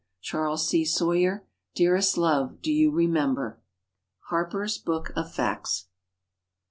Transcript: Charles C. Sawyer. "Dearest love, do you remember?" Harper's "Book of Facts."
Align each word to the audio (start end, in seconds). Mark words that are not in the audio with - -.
Charles 0.19 0.67
C. 0.67 0.83
Sawyer. 0.83 1.45
"Dearest 1.75 2.17
love, 2.17 2.59
do 2.59 2.71
you 2.71 2.89
remember?" 2.89 3.61
Harper's 4.29 4.79
"Book 4.79 5.13
of 5.15 5.31
Facts." 5.31 5.89